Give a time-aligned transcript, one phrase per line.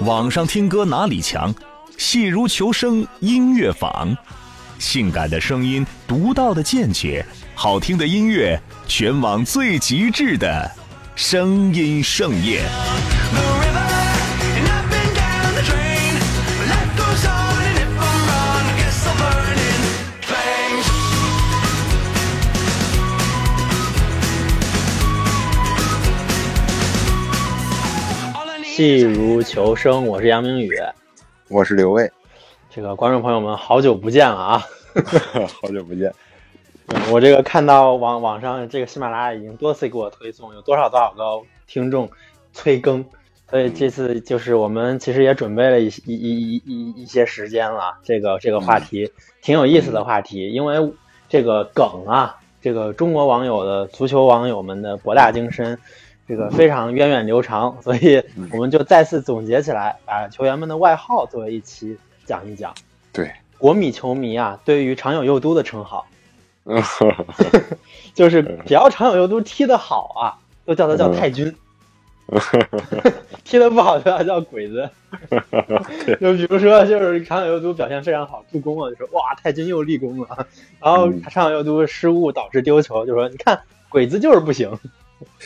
[0.00, 1.54] 网上听歌哪里强？
[1.96, 4.16] 戏如求生，音乐坊，
[4.80, 10.68] 性感的声音，独到的见解，好听的音乐，全网最极致的
[11.14, 12.64] 声音盛宴。
[28.74, 30.72] 戏如求生，我是杨明宇。
[31.50, 32.10] 我是刘卫，
[32.70, 34.66] 这个观众朋友们，好久不见了啊！
[35.60, 36.10] 好久不见。
[37.10, 42.08] 我这个看到网网上这个喜马拉雅已经多次给我推送，有多少多少个听众
[42.54, 43.04] 催更，
[43.50, 47.98] 所以这次就是我们其实也准备了一一一一一一些时间了。
[48.02, 49.12] 这个这个话题
[49.42, 50.94] 挺有意思的话题，因为
[51.28, 55.78] 这个梗啊，这个中国网友的足球网友们的博大精深，
[56.28, 62.72] 这个非常源远流长，所以我们就再次总结起来，把球员们的外号作为一期讲一讲。
[63.12, 66.06] 对，国米球迷啊，对于长友佑都的称号。
[66.64, 66.80] 嗯，
[68.14, 71.52] 就是只要长友佑都踢得好啊，都叫他叫太君；
[73.42, 74.88] 踢得不好就要叫鬼子。
[76.20, 80.46] 就比如说，就是长友佑都表现非常好，助攻了，就说哇，太君又立功了。
[80.80, 84.70] 然后长友佑都失误导致丢球，就说你看鬼子就是不行。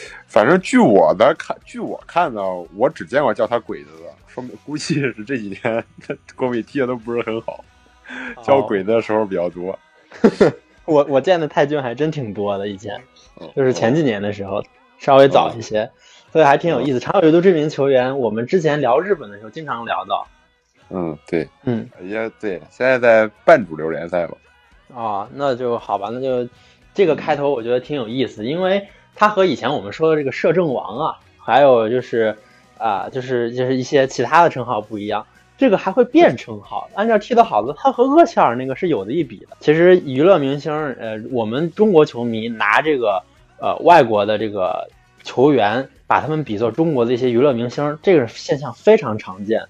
[0.27, 5.85] 反正据我的看，据我看到，我只见过叫他鬼子的，说明估计是这几天
[6.35, 7.65] 国米踢的都不是很好，
[8.43, 9.79] 叫鬼子的时候比较多。
[10.87, 12.97] 我我见的太君还真挺多的，以前
[13.35, 14.63] 哦就是前几年的时候，
[14.99, 15.91] 稍微早一些，
[16.33, 17.01] 所以还挺有意思。
[17.01, 20.27] 常有右都这名球员，我们之前聊日本的时候经常聊到。
[20.89, 24.37] 嗯，对，嗯，也对，现在在半主流联赛嘛。
[24.95, 26.49] 啊，那就好吧，那就
[26.95, 32.37] 这个开头我觉得挺有意思，因为它和以前我们说的这个摄政王啊，还有就是
[32.79, 36.89] 啊、就是就是一些其他的称号不一样，这个还会变称号。
[36.95, 39.57] 按照踢得好的，他和厄齐尔那个是有的一比的。
[39.61, 43.23] 其实娱乐明星，呃，我们中国球迷拿这个
[43.59, 44.91] 呃外国的这个
[45.25, 49.65] 球员，把他们比作中国的一些娱乐明星，这个现象非常常见。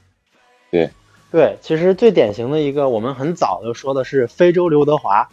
[0.71, 0.91] 对。
[1.33, 5.29] 对，其实最典型的一个，我们很早就说的是非洲刘德华，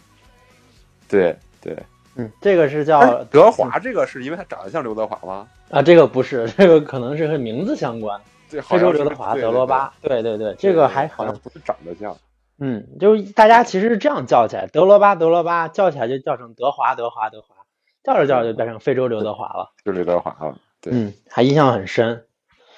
[1.08, 1.78] 对对，
[2.16, 5.48] 嗯，这个是叫哎德华这个是因为他长得像刘德华吗？
[5.70, 8.20] 啊，这个不是， 这个可能是和名字相关。
[8.62, 12.16] 非洲刘德华、德罗巴，对对对，这个还好像，不是长得像。
[12.58, 17.56] 嗯，就是大家其实是这样叫起来，德罗巴、德罗巴，叫起来就叫成德华、德华、德华，
[18.04, 19.72] 叫着叫着就变成非洲刘德华了。
[19.84, 20.56] 就刘德华了。
[20.80, 22.26] 对，嗯，还印象很深。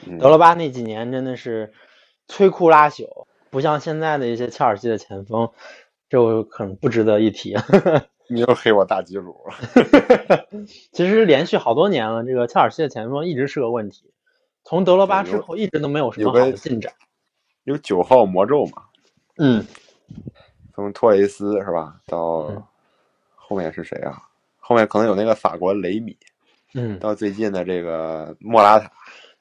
[0.06, 1.74] 嗯德罗巴那几年真的是
[2.26, 5.50] 摧枯拉朽，不像现在的一些切尔西的前锋，
[6.08, 7.54] 就可能不值得一提。
[8.28, 10.46] 你又黑我大吉鲁了。
[10.92, 14.12] 其实连续好多年了，这个切尔西的前锋一直是个问题。
[14.64, 16.92] 从德罗巴之后，一直都没有什么好的进展。
[17.64, 18.82] 有九号魔咒嘛？
[19.38, 19.64] 嗯，
[20.74, 22.00] 从托雷斯是吧？
[22.06, 22.62] 到嗯
[23.34, 24.22] 后面是谁啊？
[24.58, 26.16] 后面可能有那个法国雷米，
[26.74, 28.90] 嗯，到最近的这个莫拉塔。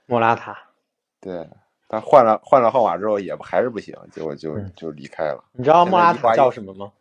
[0.05, 0.55] 莫拉塔，
[1.19, 1.49] 对，
[1.87, 5.43] 他换了换了号码之后也还是不行，结果就嗯就离开了。
[5.53, 6.91] 你知道莫拉塔叫什么吗？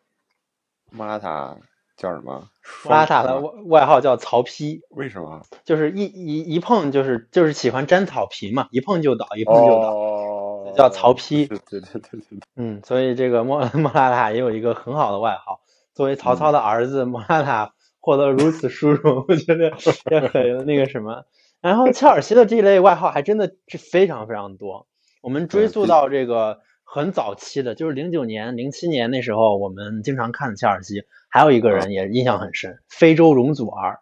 [0.90, 1.54] 莫拉塔
[1.96, 2.48] 叫什么？
[2.84, 5.42] 莫拉塔的外外号叫曹丕，为什么？
[5.64, 9.94] 就是一一一碰就是就是喜欢沾草皮嘛，一碰就倒，一碰就倒。
[9.94, 15.60] 哦，叫曹丕对对对对对，嗯，所以这个莫莫拉塔也有一个很好的外号。
[15.94, 19.72] 作为曹操的儿子，莫拉塔获得如此殊荣，我觉得
[20.10, 21.24] 也很那个什么。
[21.60, 24.86] 然后切尔西的这一类外号还真的是非常非常多。
[25.22, 31.04] 我们追溯到这个很早期的，就是零九年、零七年那时候，我们经常看的切尔西，
[31.34, 33.98] 还有一个人也印象很深，非洲容祖儿。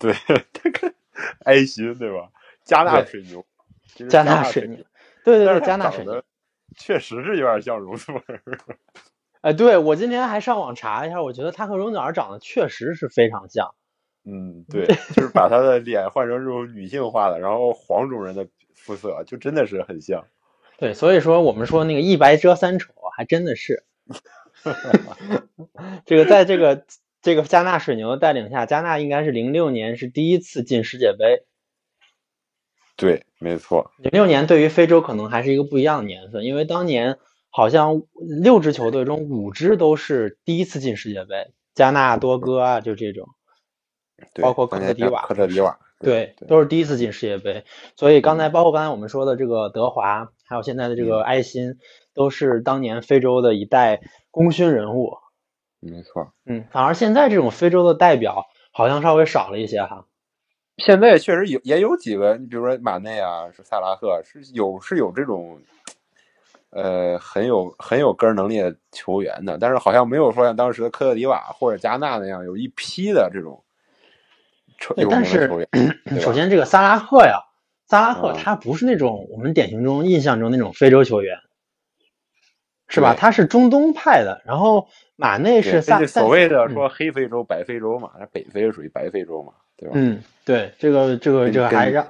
[0.00, 0.12] 对，
[0.52, 0.92] 他跟
[1.44, 2.28] 埃及对吧？
[2.64, 3.46] 加纳水牛，
[4.10, 4.78] 加纳纳水牛，
[5.24, 6.20] 对对对，加纳水牛。
[6.76, 8.22] 确实是有点像容祖儿。
[9.42, 13.72] 哎， 对我今天还上网查一下，我觉得他和容祖儿长得确实是非常像。
[14.24, 20.24] 嗯， 对，就是把他的脸换成这种女性化的，然后黄种人的肤色，就真的是很像。
[20.78, 23.84] 对，所以说我们说那个一白遮三丑，还真的是。
[26.06, 26.84] 这个在这个
[27.22, 31.44] 这个加纳水牛的带领下，加纳应该是零六年是第一次进世界杯。
[32.96, 33.90] 对，没错。
[33.98, 37.18] 零六年对于非洲可能还是一个不一样的年份，因为当年
[37.50, 38.02] 好像
[38.40, 43.28] 六支球队中五支都是第一次进世界杯，加纳、多哥啊，就这种。
[44.32, 47.64] 对包括科特迪瓦科特迪瓦，对，对，都是第一次进世界杯，
[47.96, 51.76] 所以刚才包括刚才我们说的这个德华，还有现在的这个埃辛，
[52.14, 54.00] 都是当年非洲的一代
[54.36, 55.16] 功勋人物。
[55.80, 56.30] 没错。
[56.44, 60.04] 嗯，反而现在这种非洲的代表好像稍微少了一些哈。
[60.76, 65.58] 现在确实有也有几个，你比如说马内啊，是萨拉赫，是有是有这种，
[66.68, 73.64] 呃，很有很有个人能力的球员的，但是好像没有说像当时的科特迪瓦或者加纳那样有一批的这种
[74.78, 75.68] 球有名对但是的球员。
[76.20, 77.40] 首先，这个萨拉赫呀，
[77.86, 81.38] 萨拉赫嗯他不是那种我们典型中印象中那种非洲球员，
[82.88, 83.14] 是吧？
[83.14, 84.86] 他是中东派的，然后
[85.16, 89.94] 马内是萨所谓的嗯说黑非洲、白非洲嘛，那北非属于白非洲嘛，对吧？
[89.96, 92.06] 嗯，对，这个这个这个还跟让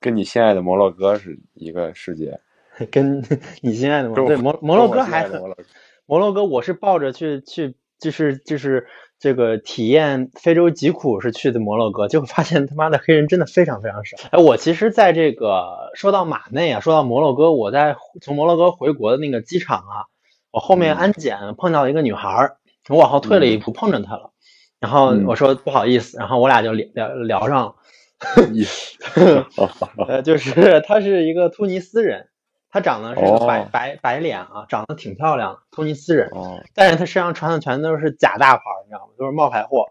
[0.00, 2.38] 跟你心爱的摩洛哥是一个世界。
[2.90, 3.22] 跟
[3.60, 5.64] 你心爱的摩洛哥对摩摩洛哥还摩洛哥
[6.06, 8.86] 摩洛哥，我是抱着去去就是就是
[9.22, 14.16] 这个体验非洲疾苦是去的摩洛哥，结果发现他妈的黑人真的非常非常少。
[14.32, 20.10] 哎，我其实在这个说到马内啊，说到摩洛哥，我在从摩洛哥回国的那个机场啊，
[20.50, 20.98] 我后面嗯。
[20.98, 22.56] 安检碰到一个女孩儿，
[22.88, 24.32] 我往后退了一步碰着她了，
[24.80, 25.24] 然后嗯。
[25.28, 27.74] 我说不好意思，然后我俩就聊聊聊上了。
[28.52, 28.66] 一
[30.08, 32.26] 呃，就是她是一个突尼斯人，
[32.72, 36.28] 她长得是个白、哦白白脸啊，长得挺漂亮的，突尼斯人。
[36.32, 39.12] 哦，但是她身上穿的全都是假大牌，你知道吗？
[39.18, 39.86] 都是冒牌货。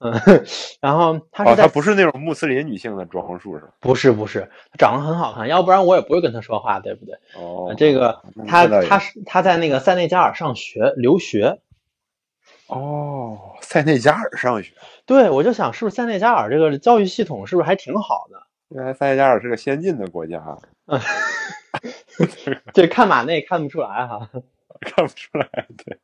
[0.00, 0.12] 嗯，
[0.82, 3.70] 然后她哦，是在、她不是那种穆斯林女性的装束是吧？
[3.78, 7.14] 不是不是，她长得很好看，要不然我也不会跟她说话，对不对？
[7.36, 11.60] 哦呃，这个那她她是她在那个塞内加尔上学留学，
[12.66, 14.72] 哦，塞内加尔上学，
[15.06, 18.42] 对我就想是不是塞内加尔这个教育系统是不是还挺好的？
[18.70, 20.42] 原来塞内加尔是个先进的国家，
[22.72, 24.28] 这 看马内看不出来哈。
[24.80, 25.66] 看不出来。
[25.84, 25.98] 对，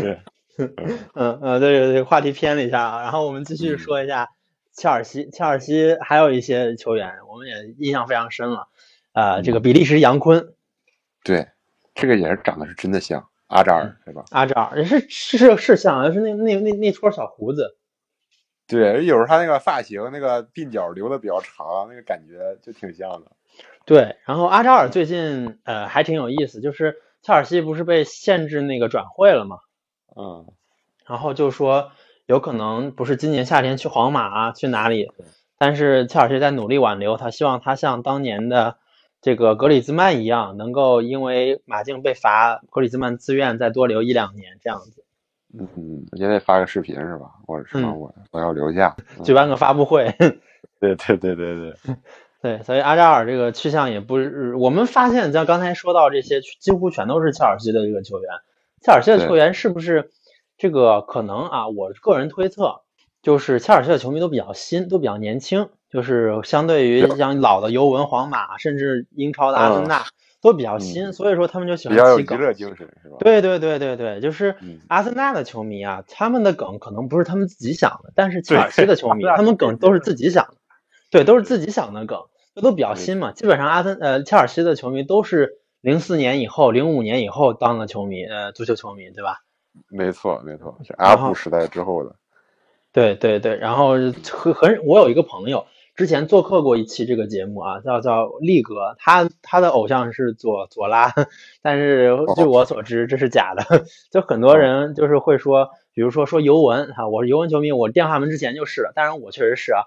[0.00, 0.20] 对，
[1.14, 4.28] 嗯嗯，对对对，话题偏了一下啊，然后我们继续说一下
[4.72, 5.28] 切尔西。
[5.30, 8.68] 切尔西还有一些球员，我们也印象非常深了。
[9.12, 10.54] 呃，这个比利时杨坤、
[11.24, 11.48] 对，
[11.94, 14.24] 这个也是长得是真的像阿扎尔，对吧？
[14.30, 17.76] 阿扎尔，是是是是像，是那那那那撮小胡子。
[18.66, 23.32] 对，有时候他那个发型，那个鬓角留的比较长，那个感觉就挺像的。
[23.86, 29.58] 对，然后阿扎尔最近呃还挺有意思，就是切尔西不是被限制那个转会了嘛，
[30.16, 30.46] 嗯，
[31.06, 31.92] 然后就说
[32.26, 35.12] 有可能不是今年夏天去皇马啊，去哪里，
[35.56, 38.76] 但是切尔西在努力挽留他，希望他像当年的
[39.22, 45.04] 这个格里兹曼一样，能够因为马竞被罚，格里兹曼自愿再多留一两年这样子，
[45.56, 47.30] 嗯，也得发个视频是吧？
[47.46, 48.96] 或者什么嗯我我要留下。
[49.22, 50.12] 举办个发布会。
[50.78, 51.74] 对对对对对，
[52.46, 58.30] 对，所以阿扎尔这个去向也不是，我们发现像刚才说到这些，几乎全都是切尔西的这个球员。
[58.80, 60.12] 切尔西的球员是不是
[60.56, 61.68] 这个可能啊？
[61.68, 62.82] 我个人推测，
[63.20, 70.04] 就是切尔西的球迷都比较新，都比较年轻，就是相对于像老的尤文、皇马，甚至英超的阿森纳，
[70.40, 72.38] 都比较新，嗯所以说他们就喜欢起梗。
[72.38, 73.16] 乐精神是吧？
[73.18, 80.54] 对对对对对，就是嗯阿森纳的球迷啊，他们的梗可能不是他们自己想的，但是切尔西的球迷，他们梗都是自己想的，
[81.10, 82.20] 对，都是自己想的梗，
[82.56, 83.32] 这都比较新嘛。
[83.32, 89.42] 基本上阿森呃切尔西的球迷都是零四年以后、零五年以后当的球迷，呃，足球球迷，对吧？
[89.90, 92.16] 没错没错，是阿布时代之后的。
[92.92, 101.12] 对对对，然后很很，我有一个朋友之前做客过一期这个节目啊，叫叫力哥，他他的偶像是左左拉，
[101.60, 109.80] 但是据我所知这是假的， 就很多人就是会说，比如说说尤文哈，我是尤文球迷，我电话门之前就是了，当然我确实是啊，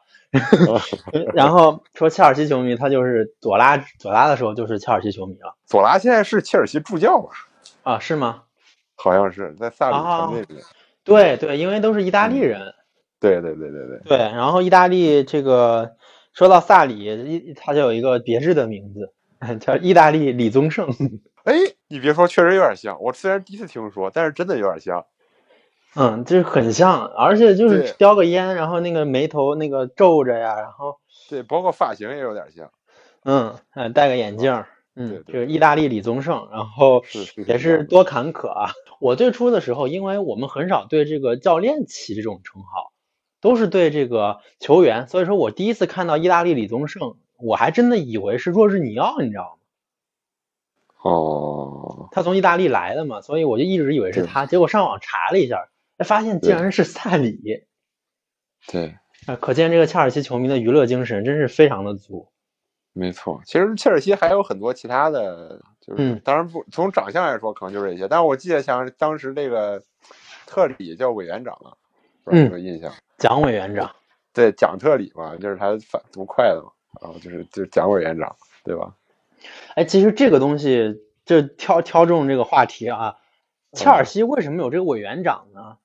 [1.36, 7.30] 然后说切尔西球迷，他就是左拉左拉的时候就是切尔西球迷了左拉现在是切尔西助教吧？
[7.84, 8.42] 啊，是吗？
[8.96, 9.92] 好像是在萨
[10.32, 10.44] 里。
[11.04, 12.74] 对对，因为都是意大利人。
[13.20, 15.92] 对对对对对，对，然后意大利这个
[16.34, 19.14] 说到萨里，一他就有一个别致的名字，
[19.62, 20.90] 叫意大利李宗盛。
[21.44, 21.54] 哎，
[21.88, 23.00] 你别说，确实有点像。
[23.00, 25.06] 我虽然第一次听说，但是真的有点像。
[25.96, 32.72] 嗯，就是很像，而且就是叼个烟，然后那个眉头那个皱着呀，然后对，包括发型也有点像。
[33.24, 37.04] 嗯，嗯戴个眼镜儿，嗯，就是意大利李宗盛，然后
[37.48, 38.72] 也是多坎坷啊。
[39.00, 42.92] 我最初的时候，因为我们很少对这个教练起这种称号，
[43.42, 49.56] 都是对这个球员，所以说我第一次看到意大利李宗盛，我还真的以为是若日尼奥，你知道吗？
[51.02, 55.69] 哦，他从意大利来的嘛，所以我就一直以为是他，结果上网查了一下，哎
[56.04, 57.66] 发现竟然是萨里。
[58.68, 62.32] 对，啊，可见这个切尔西球迷的娱乐精神真是非常的足。
[62.94, 63.42] 没错。
[63.46, 68.08] 其实切尔西还有很多其他的，就是、嗯当然不从长相来说，可能就是这些。
[68.08, 69.82] 但是我记得像当时这个
[70.46, 71.78] 特里叫委员长了，
[72.24, 72.92] 不知道有没有印象？
[73.18, 73.96] 蒋委员长，
[74.34, 78.94] 对，蒋特里嘛，就是他反读快的嘛，然后就是就是蒋委员长，对吧？
[79.76, 83.18] 哎，其实这个东西就挑挑中这个话题啊，
[83.74, 85.78] 切尔西为什么有这个委员长呢？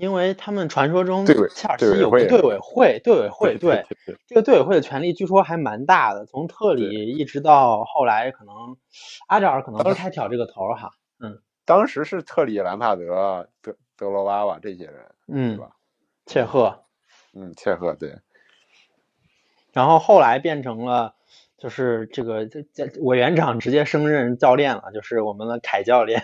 [0.00, 1.34] 因为他们传说中切
[1.68, 3.84] 尔西有个队委会，队委会对
[4.26, 8.54] 这个队委会的权力据说还蛮大的，从特里一直到后来，可能
[9.28, 10.90] 阿扎尔可能不当太挑这个头哈，
[11.20, 11.42] 嗯。
[11.66, 15.76] 当时是特里、兰帕德、德德罗巴瓦这些人，嗯吧，
[16.26, 16.82] 切赫，
[17.34, 18.16] 嗯，切赫对，
[19.72, 21.14] 然后后来变成了
[21.58, 26.20] 就是这个这这委员长直接升任教练了，就是我们的凯教练。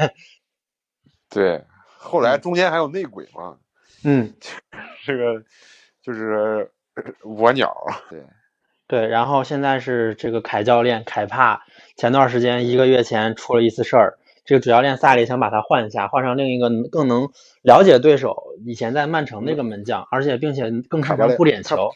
[1.30, 1.64] 对，
[1.98, 3.58] 后来中间还有内鬼嘛，
[4.04, 4.32] 嗯，
[5.04, 5.42] 这个
[6.02, 7.74] 就是呃蜗鸟，
[8.08, 8.22] 对，
[8.86, 11.62] 对，然后现在是这个凯教练凯帕，
[11.96, 17.30] 前段时间一个月前出了一次事儿，这个主教练萨里想把他换下，换上另一个更能
[17.62, 21.90] 了解对手，以前在曼城那个门将，而且并且更擅长扑点球，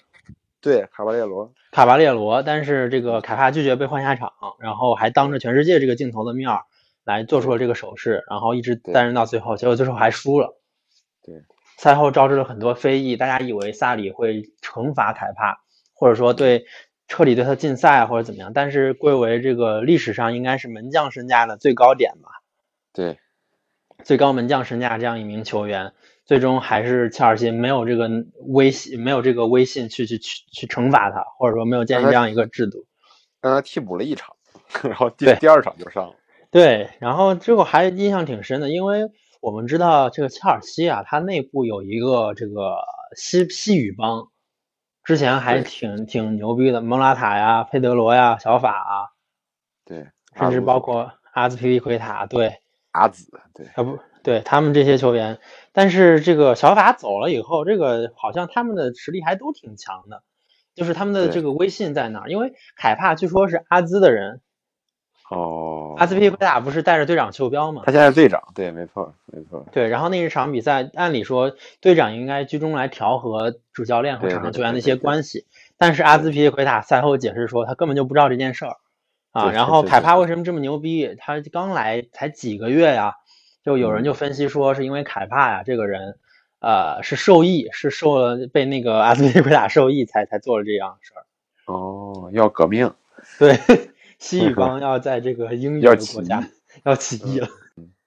[0.61, 6.63] 对，卡巴列罗，卡巴列罗，但是这个凯帕拒绝被换下场，然后还当着全世界这个镜头的面儿
[7.05, 10.57] 来做出了这个手势，然后一直担任到最后，结果最后还输了。
[11.23, 11.37] 对，
[11.81, 15.61] 赛后招致了很多非议，大家以为萨里会惩罚凯帕，
[15.95, 16.67] 或者说对
[17.09, 22.43] 彻底对他禁赛啊，或者怎么样，但是归为这个历史上应该是门将身价的最高点吧，
[22.93, 23.19] 对，
[24.05, 25.95] 最高门将身价这样一名球员，
[26.27, 28.11] 最终还是切尔西没有这个
[28.47, 32.85] 威信，没有这个威信去去去去惩罚他，或者说没有建立这样一个制度。
[33.41, 34.37] 让他替补了一场，
[34.85, 36.15] 然后第第二场就上了，
[36.51, 39.11] 对，然后这个还印象挺深的，因为
[39.41, 42.77] 我们知道这个切尔西啊，它内部有一个这个
[43.17, 44.29] 西西语帮，
[45.03, 48.95] 之前还挺挺牛逼的，蒙拉塔呀、佩德罗呀、小法啊，
[49.87, 50.07] 对，
[50.37, 52.59] 甚至包括阿兹皮利奎塔，对，
[52.93, 55.39] 阿紫，对，啊不对，他们这些球员，
[55.73, 60.23] 但是这个小法走了以后，这个好像他们的实力还都挺强的，
[60.75, 62.29] 就是他们的这个威信在哪儿？
[62.29, 64.43] 因为凯帕据说是阿兹的人，
[65.31, 67.83] 哦，阿兹皮利奎塔不是带着队长袖标吗？
[67.85, 75.45] 他现在是队长，对，没错，没错，对，然后那一场比赛，按理说队长应该居中来调和主教练和场上球员的一些关系，
[75.77, 78.77] 但是阿兹皮利奎塔赛后解释说，他根本就不知道这件事儿
[79.33, 79.53] 啊。
[79.53, 81.15] 然后凯帕为什么这么牛逼？
[81.19, 83.17] 他刚来才几个月呀，
[83.63, 86.17] 就有人就分析说，是因为凯帕呀这个人，
[86.61, 91.27] 呃，是受益，是受了被那个阿兹皮利奎塔受益才才做了这样的事儿。
[91.67, 92.91] 哦，要革命，
[93.39, 93.61] 对，
[94.21, 96.41] 西语帮 要在这个英语的国家
[96.85, 97.49] 要起义了。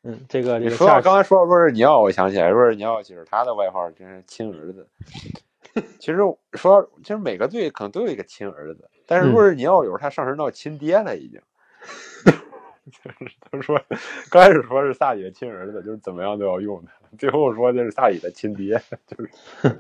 [0.04, 4.88] 嗯，这个这你说刚才说到若日尼奥，我想起来，若日尼奥其实他的外号真是亲儿子。
[5.98, 6.20] 其实
[6.54, 11.42] 说，其实每个队可能都有一个亲儿子，但是嗯若日尼奥有时候他上升到亲爹了，已经。
[12.84, 13.82] 就是他说，
[14.30, 19.80] 刚开始说是萨里的亲儿子，就是怎么样都要用他，最后说这是萨里的亲爹，就是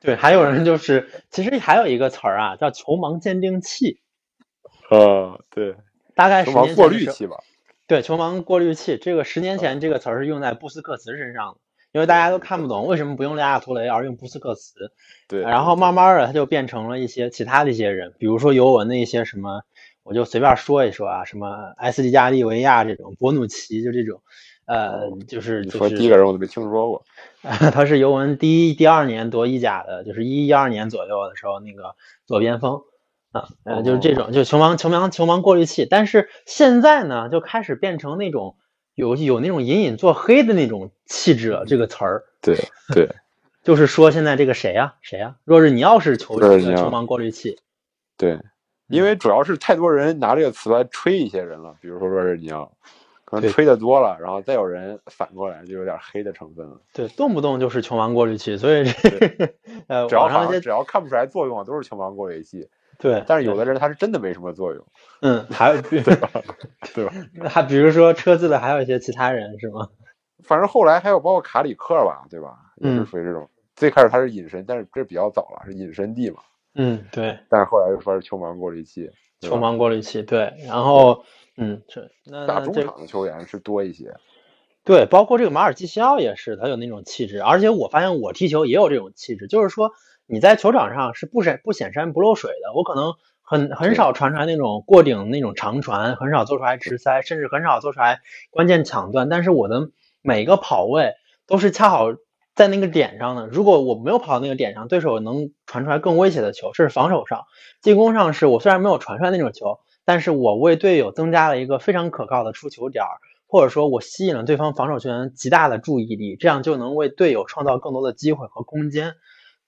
[0.00, 4.00] 对，还有人就是，其实还有一个词儿啊，叫球盲鉴定器，
[4.90, 5.74] 呃，对，
[6.14, 7.36] 大概十球盲过滤器吧，
[7.86, 11.58] 对，球盲过滤器，这个十年前这个词儿是用在布斯克茨身上的，
[11.92, 14.92] 因为大家都看不懂为什么不用亚亚图雷而用布斯克茨，
[15.28, 19.62] 对，然后慢慢的他就变成了一些其他的一些人，比如说尤文的一些什么，
[20.02, 24.22] 我就随便说一说啊，什么埃斯蒂加利维亚这种，博努奇就这种，
[24.66, 27.04] 呃，就是你说就是第一个人我都没听说过，
[27.42, 32.82] 他是尤文第一、第二年夺意甲的，就是一一二年左右的时候那个左边锋
[33.36, 35.86] 啊，呃，就是这种，就是球盲、球盲、球盲过滤器。
[35.88, 38.56] 但是现在呢，就开始变成那种
[38.94, 41.64] 有有那种隐隐作黑的那种气质了。
[41.66, 42.56] 这个词儿对
[42.94, 43.08] 对，
[43.62, 47.58] 就是说现在这个谁呀、谁呀、若是你要是球若日尼奥球盲过滤器，
[48.16, 48.38] 对，
[48.88, 52.70] 因为主要是太多人拿这个词来吹一些人了，比如说若是你要，
[53.24, 56.80] 可能吹的多了，然后再有人反过来就有点黑的成分了。
[56.92, 59.54] 对，动不动就是球盲过滤器，所以这
[59.88, 62.68] 呃，只要网上那些只要看不出来作用，都是球盲过滤器。
[62.98, 64.84] 对，但是有的人他是真的没什么作用，
[65.22, 66.30] 嗯，还有对吧
[66.94, 67.12] 对吧？
[67.48, 69.88] 还比如说车子的还有一些其他人是吗？
[70.44, 72.56] 反正后来还有包括卡里克吧，对吧？
[72.76, 73.48] 也是嗯属于这种。
[73.74, 76.38] 最开始他是隐身，但是这比较早了，是隐身地嘛。
[76.74, 77.38] 嗯，对。
[77.50, 79.10] 但是后来又说是球盲过滤器，
[79.40, 81.24] 球盲过滤器，对，然后
[81.56, 84.14] 嗯，是那打中场的球员是多一些。
[84.86, 89.90] 对，包括这个马尔基西奥也是，他有那种气质，而且我发现我踢球也有这种气质，就是说
[90.26, 99.90] 你在球场上是不闪不显山不漏水的，我可能很很少传出来那种过顶那种长传，很少做出来直塞，甚至很少做出来关键抢断，但是我的
[100.22, 101.14] 每个跑位
[101.48, 102.06] 都是恰好
[102.54, 103.48] 在那个点上的。
[103.48, 107.42] 如果我没有跑到那个点上，对手能传出来更威胁的球，这是防守上。
[107.82, 119.14] 进攻上是我虽然没有传出来那种球，但是我为队友增加了一个非常可靠的出球点儿，或者说我吸引了对方防守球员极大的注意力，这样就能为队友创造更多的机会和空间。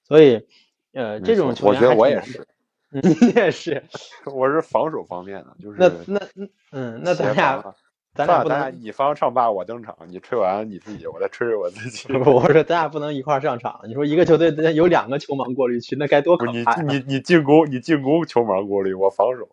[0.02, 0.46] 所以，
[0.92, 2.46] 呃，这种球员我觉得我也是，
[2.92, 3.84] 嗯，你也是。
[4.34, 7.62] 我是防守方面的，就是那那嗯，那咱俩
[8.14, 12.08] 咱俩不能你方唱罢我登场，你吹完你自己，我再吹吹我自己。
[12.24, 13.80] 不，我说咱俩不能一块儿上场。
[13.86, 16.94] 你说一个球队有两个球盲过滤区，那该多可怕你！
[16.94, 19.48] 你你进攻你进攻球盲过滤，我防守。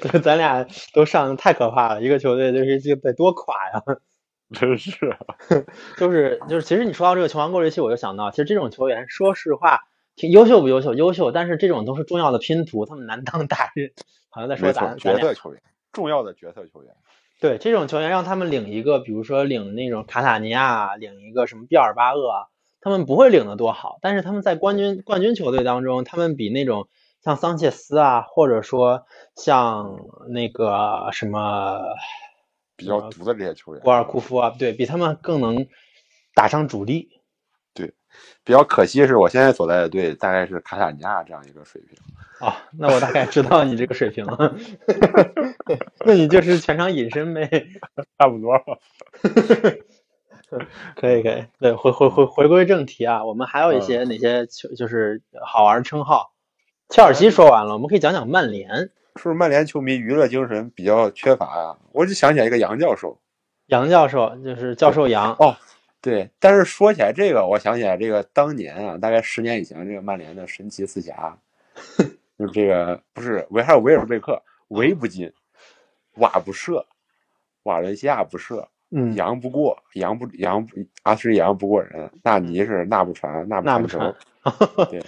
[0.00, 3.82] 这 咱俩都上的太可怕了，一个球队就是这得多垮呀！
[4.52, 5.18] 真是啊，
[5.96, 9.80] 就是就是，其实你说到这个球王过滤器，我就想到，其实这种球员，说实话，
[10.14, 10.94] 挺优秀不优秀？
[10.94, 13.90] 优秀，但是这种都是重要的拼图，他们难当大任。
[14.30, 16.94] 好像在说没错咱，咱俩角色球员，重要的角色球员。
[17.40, 22.46] 对这种球员，让他们领一个，比如说领那种卡塔尼亚，领一个什么毕尔巴鄂啊，
[22.80, 26.86] 他们不会领的多好，但是他们在冠军冠军球队当中，他们比那种
[27.24, 31.80] 像桑切斯啊，或者说像那个什么
[32.76, 35.66] 比较毒的这些球员，博尔库夫啊，对比他们更能
[36.34, 37.08] 打上主力。
[37.72, 37.94] 对
[38.44, 41.96] 比较可惜是我现在所在的队大概是卡塔尼亚这样一个水平。
[42.40, 44.54] 哦，那我大概知道你这个水平了。
[46.04, 47.48] 那你就是全场隐身呗。
[48.18, 48.78] 差不多吧。
[50.94, 56.33] 可以可以，对，回回回回归正题啊，我们还有一些哪些球就是好玩的称号。
[56.88, 58.90] 切尔西说完了，我们可以讲讲曼联。
[59.16, 63.18] 是不是曼联球迷娱乐精神比较缺乏呀、我就想起来一个杨教授。
[63.66, 65.56] 杨教授就是教授杨，哦，
[66.00, 71.38] 对，但是说起来这个，我想起来这个当年啊，大概十年以前，这个曼联的神奇四侠，
[72.38, 75.32] 就是这个不是维还有维尔贝克、维不进、
[76.16, 76.84] 瓦不射、
[77.62, 84.12] 瓦伦西亚不射、嗯，杨不过、杨不杨不阿什利杨不过人，纳尼是纳不传、纳不纳不传
[84.42, 85.00] 传球， 对，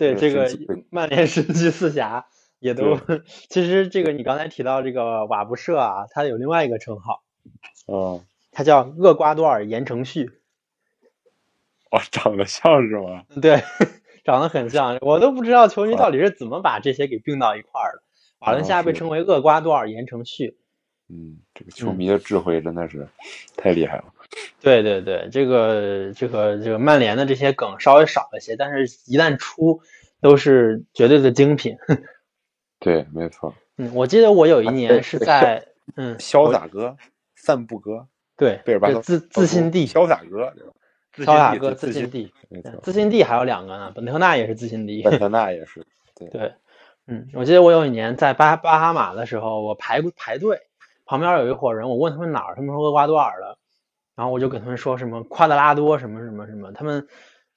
[0.00, 0.50] 对这个
[0.88, 2.24] 曼联神奇四侠
[2.58, 2.98] 也都，
[3.50, 7.22] 其实这个你刚才提到这个瓦布舍啊，他有另外一个称号，
[7.86, 10.30] 哦，他叫厄瓜多尔言承旭，
[11.90, 13.24] 哦，长得像是吗？
[13.42, 13.62] 对，
[14.24, 18.02] 长得很像， 我都不知道球迷到底是怎么把这些给并到一块儿的。
[18.38, 20.56] 瓦伦西亚被称为厄瓜多尔言承旭，
[21.10, 23.06] 嗯，这个球迷的智慧真的是
[23.54, 24.04] 太厉害了。
[24.60, 29.82] 对对对，这个这个这个曼联的这些梗稍微少一些，但是一旦出
[30.20, 31.76] 都是绝对的精品。
[32.78, 33.54] 对，没错。
[33.76, 36.96] 嗯，我记得我有一年是在嗯，潇洒哥、
[37.34, 38.06] 散步哥、
[38.36, 40.72] 对，贝尔巴自自信地，潇洒哥，对吧？
[41.32, 42.32] 潇洒哥自信地，
[42.82, 45.02] 自信地还有两个呢，本特纳也是自信地。
[45.02, 46.52] 本特纳也是， 对，
[47.06, 50.60] 嗯，我记得我有一年在巴巴哈马的时候，我排排队，
[51.04, 53.58] 旁边有一伙人，我问他们哪儿，他们说厄瓜多尔的，
[54.14, 57.08] 然后我就跟他们说什么夸德拉多什么什么什么，他们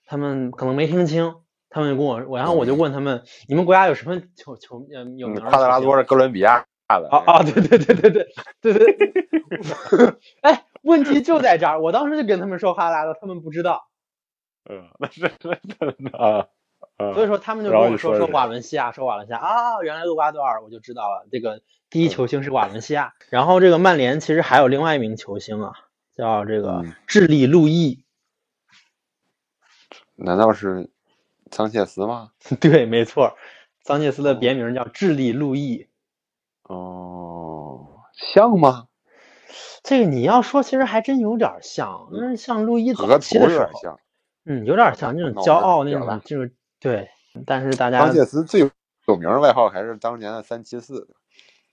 [0.06, 1.36] 他们可能没听清，
[1.74, 7.10] 他们就跟我，我然后我就问他们，你们国家有什么球球呃有名嗯，的夸德拉多是哥伦比亚的。
[7.10, 13.88] 啊啊，对对对对对对对， 哎，问题就在这儿，我当时就跟他们说哈拉多，他们不知道，
[14.70, 15.60] 嗯，那是真
[16.12, 16.48] 的啊。
[16.98, 23.14] 啊所以说他们就跟我说说说瓦伦西亚，说瓦伦西亚啊，原来厄瓜多尔，我就知道了，这个第一球星是瓦伦西亚。
[23.32, 25.74] 然后这个曼联其实还有另外一名球星啊，
[26.16, 28.06] 叫这个嗯智利路易，
[30.16, 30.92] 难道是
[31.54, 32.32] 桑切斯吗？
[32.60, 33.38] 对，没错，
[33.84, 35.88] 桑切斯的别名叫智利路易。
[36.63, 38.88] 哦，像吗？
[39.84, 44.00] 这个你要说，其实还真有点像，那，像路易早期的时候，点像。
[44.46, 47.10] 嗯，有点像那种骄傲那种，就是对。
[47.46, 48.62] 但是大家桑切斯最
[49.08, 51.08] 有名的外号还是当年的三七四。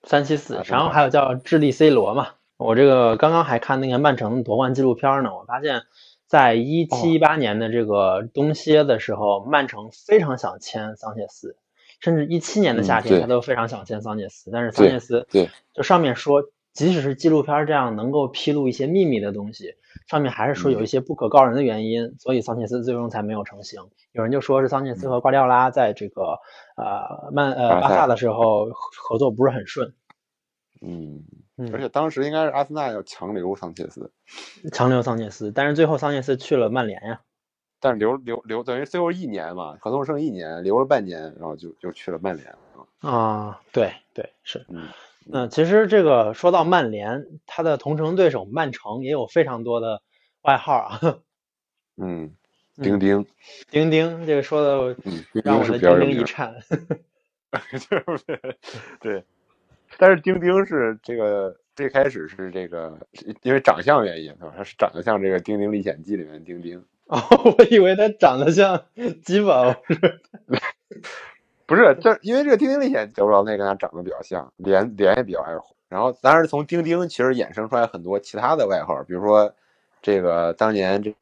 [0.03, 2.29] 三七四啊，然后还有叫智利 C 罗嘛。
[2.57, 5.83] 我这个刚刚还看那个曼城夺冠纪录片呢，我发现，
[6.31, 11.57] 在一七一八年的这个冬歇的时候，曼城非常想签桑切斯，
[11.99, 15.51] 甚至一七年的夏天他都非常想签桑切斯，但是桑切斯对。
[15.75, 19.75] 就上面说，即使是纪录片这样能够披露一些秘密的东西，
[20.07, 23.81] 上面还是说有一些不可告人的原因，所以桑切斯最终才没有成型。
[24.13, 26.39] 有人就说是桑切斯和瓜迪奥拉在这个
[26.77, 29.93] 呃曼呃巴萨的时候合作不是很顺。
[30.81, 31.25] 嗯，
[31.61, 34.11] 嗯而且当时应该是阿森纳要强留桑切斯，
[34.73, 37.21] 强留桑切斯，但是最后桑切斯去了曼联呀。
[37.79, 43.09] 但是留留留等于最后一年嘛，合同剩一年，留了半年，然后就就去了曼联了。
[43.11, 44.65] 啊，对对是。
[44.69, 44.89] 嗯，
[45.27, 50.03] 那其实这个说到曼联，他的同城对手曼城也有非常多的
[50.43, 51.01] 外号啊。
[51.97, 52.35] 嗯，
[52.77, 53.27] 嗯丁丁，
[53.71, 54.97] 丁丁，这个说的
[55.45, 56.55] 让我的丁丁一颤。
[57.89, 58.59] 对 不对？
[59.01, 59.25] 对，
[59.99, 62.99] 但是丁丁是这个最开始是这个，
[63.43, 64.53] 因为长相原因，是吧？
[64.57, 67.19] 他是长得像这个《丁丁历险记》里面的丁丁， 哦，
[67.59, 68.83] 我以为他长得像
[69.23, 69.75] 吉宝，
[71.67, 75.77] 不是，这因为这个《丁丁历险记》，我知道那跟他长得比较像，脸脸也比较爱红。
[75.89, 79.53] 然后，当然从丁丁其实衍生出来很多其他的外号，比如说
[80.01, 81.13] 这个当年这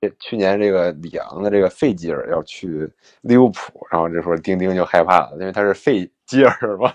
[0.00, 6.92] 这去年这个里昂的这个费吉尔要去利物浦，然后这时候丁丁就害怕了，因为他是费吉尔嘛。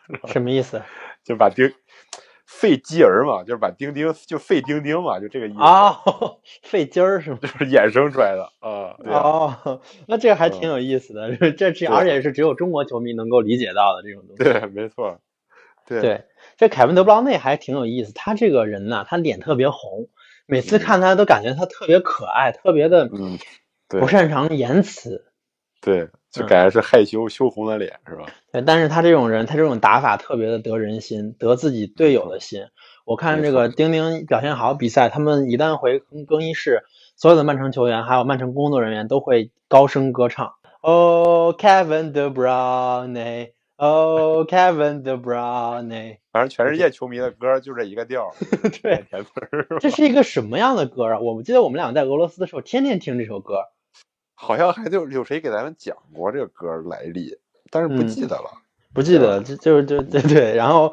[0.28, 0.82] 什么意思？
[1.24, 1.72] 就把丁
[2.44, 7.38] 废鸡儿嘛，就是把丁丁就废丁丁嘛，就这个意思，哦，费鸡儿是吗？
[7.40, 14.44] 就是衍生出来的哦，那这个还挺有意思的，这这而且是只有中国球迷能够理解到的这种东西。
[14.44, 15.20] 对，没错，
[15.86, 16.24] 对对，
[16.56, 20.08] 这凯文德布劳内还挺有意思，他这个人呢，他脸特别红，
[20.46, 23.38] 每次看他都感觉他特别可爱，特别的嗯，
[23.88, 25.32] 不擅长言辞。
[25.80, 28.24] 对，就嗯感觉是害羞羞红了脸是吧？
[28.50, 32.64] 对，但是他这种人，他这种打法特别的得人心，得自己队友的心。
[33.04, 36.84] 我看这个丁丁表现好比赛，他们一旦回更更衣室，
[37.16, 40.54] 所有的曼城球员还有曼城工作人员都会高声歌唱。
[40.80, 46.18] Oh Kevin De Bruyne, Oh Kevin De Bruyne。
[46.32, 48.32] 反正全世界球迷的歌就这一个调儿，
[48.82, 49.04] 对，
[49.80, 51.18] 这是一个什么样的歌啊？
[51.18, 53.56] 我记得我们俩在俄罗斯的时候，天天听这首歌。
[54.42, 57.38] 好像还就有谁给咱们讲过这个歌来历，
[57.70, 58.50] 但是不嗯记得了。
[58.92, 60.88] 不记得，就就就对对，然后，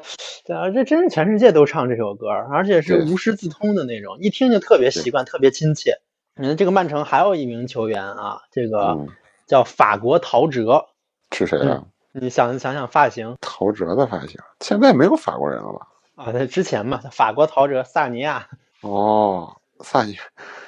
[0.47, 5.99] 啊，这真是全世界都唱这首歌，而且是无师自通的那种，一听就特别习惯，特别亲切。
[6.35, 9.07] 嗯，这个曼城还有一名球员啊，这个嗯，
[9.47, 10.85] 叫法国陶喆，
[11.31, 11.83] 是谁啊？
[12.13, 15.87] 你想想想发型陶喆的发型，现在没有法国人了吧？
[16.15, 18.47] 啊，他之前嘛，法国陶喆萨尼亚，
[18.81, 20.17] 哦，萨尼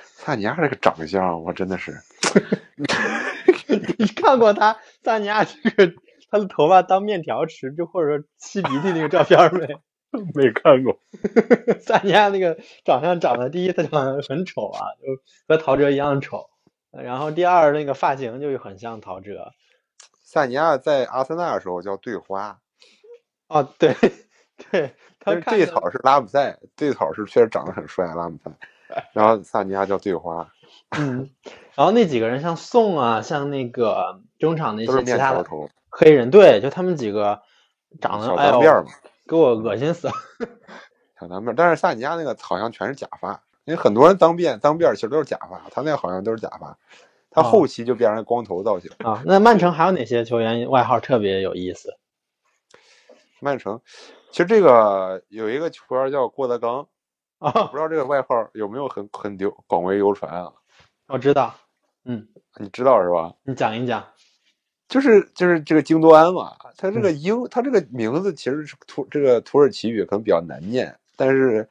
[0.04, 1.98] 萨尼亚这个长相，我真的是
[3.98, 5.94] 你看过他萨尼亚这个
[6.30, 9.68] 他的头发当面条吃，就或者说吸鼻涕那个照片没？
[10.34, 11.00] 没看过。
[11.80, 16.50] 萨尼亚那个长相长得第一，他长得很丑啊，就和陶喆一样丑。
[16.92, 19.54] 然后第二，那个发型就很像陶喆。
[20.24, 22.60] 萨尼亚在阿森纳的时候叫队花，
[23.48, 23.96] 哦，对，
[24.70, 28.52] 对，他但是看着队草是拉姆塞，队草是确实长得很帅，拉姆塞。
[29.14, 30.52] 然后萨尼亚叫队花，
[30.98, 31.30] 嗯，
[31.76, 35.46] 然后那几个人像宋啊，像那个中场那些其他的
[35.90, 37.42] 黑人，对，就他们几个
[38.00, 38.92] 长得小脏辫儿嘛，
[39.28, 40.14] 给我恶心死了。
[41.20, 41.54] 小脏辫儿。
[41.56, 46.78] 但是萨尼亚那个好像全是假发，因为很多人脏辫脏辫儿其实都是假发，他那个好像都是假发。
[47.30, 48.92] 他哦后期就变成光头造型。
[49.00, 51.98] 啊，那曼城还有哪些球员外号特别有意思？
[53.40, 53.82] 曼城，
[54.32, 56.88] 其实这个有一个球员叫郭德纲，
[57.40, 60.52] 啊不，知道这个外号有没有很很流广为流传啊？
[61.08, 61.56] 我知道，
[62.06, 63.34] 嗯，你知道是吧？
[63.44, 64.06] 你讲一讲。
[64.88, 71.70] 就是就是这个京多安嘛，他这嗯个英，他这个名字其实是土这个土耳其语可能比较难念，但是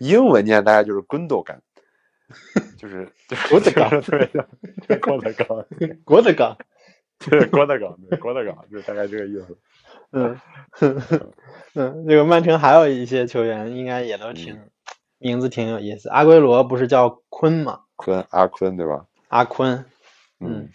[0.00, 1.60] 英文念大概就是 Gundogan，
[2.76, 3.88] 就是就是郭德纲
[5.00, 5.64] 郭德纲，
[6.04, 6.58] 郭德纲，
[7.18, 9.58] 对郭德纲，对郭德纲，就是大概这个意思。
[10.10, 10.38] 嗯，
[11.72, 14.60] 嗯，这个曼城还有一些球员应该也都挺、
[15.16, 16.10] 名字挺有意思。
[16.10, 17.80] 阿圭罗不是叫坤吗？
[18.02, 19.06] 坤阿坤对吧？
[19.28, 19.84] 阿坤，
[20.40, 20.68] 嗯，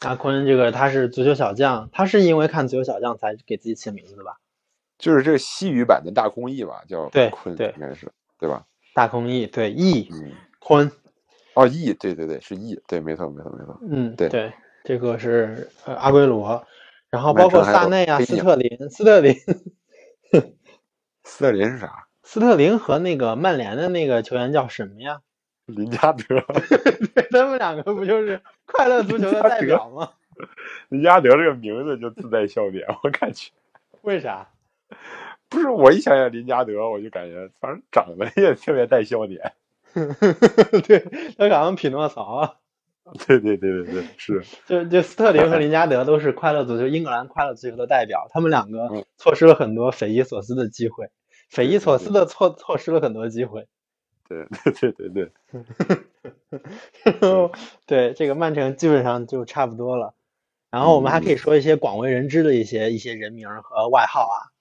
[0.00, 4.36] 阿坤这个他是足球小将，他是因为看足球小将才给自己起名字的吧？
[4.98, 8.66] 就是这个西语版的大空翼吧，叫对坤，对应该是对吧？
[8.94, 10.90] 大空翼，对，翼嗯，坤，
[11.54, 13.78] 哦，翼，对对对，是翼，对，没错没错没错。
[13.90, 14.52] 嗯，对对，
[14.84, 16.62] 这个是呃阿圭罗，
[17.08, 19.34] 然后包括萨内啊、斯特林、斯特林、
[21.24, 22.06] 斯特林是啥？
[22.24, 25.20] 斯特林和那个曼联的那个球员叫什么呀？
[25.68, 26.24] 林加德
[27.14, 30.10] 对， 他们两个不就是快乐足球的代表吗？
[30.88, 33.50] 林加德这个名字就自带笑点，我感觉。
[34.02, 34.48] 为啥？
[35.50, 39.52] 不是我一想想林加德，我就感觉反正长得也特别带笑点。
[40.86, 41.00] 对，
[41.36, 42.54] 他好像匹诺曹啊。
[43.26, 51.10] 对对对对对，是就就斯特林和林加德都是快乐足球英格兰快乐足球的代表，他们两个嗯错失了很多匪夷所思的机会，
[51.48, 53.66] 匪夷所思的错错失了很多机会。
[54.28, 55.30] 对 对对对
[57.86, 60.14] 对，这个曼城基本上就差不多了。
[60.70, 64.52] 然后我们还可以说一些广为人知的一些一些人名和外号啊，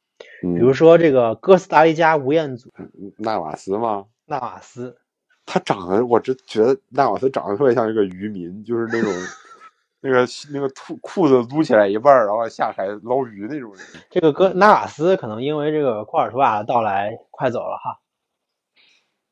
[0.42, 2.72] 比比如说这个哥斯达黎加吴彦祖
[3.18, 4.06] 纳瓦斯吗？
[4.26, 4.98] 纳瓦斯，
[5.46, 9.12] 他长得，我真觉得纳瓦斯长得特别像一个渔民，就是那种
[10.00, 13.86] 那个那个裤裤子撸起来一半儿，然后下海捞鱼那种人。
[14.10, 18.00] 这个哥纳瓦斯可能因为这个库尔图瓦的到来快走了哈。